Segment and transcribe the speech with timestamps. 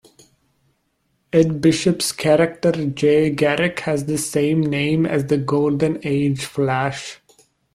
[1.31, 7.21] Ed Bishop's character Jay Garrick has the same name as the Golden Age Flash.